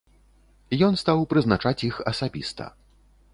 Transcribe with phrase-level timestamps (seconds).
[0.87, 2.71] Ён стаў прызначаць іх асабіста.